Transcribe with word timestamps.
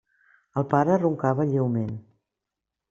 El 0.61 0.65
pare 0.71 0.97
roncava 1.03 1.47
lleument. 1.53 1.95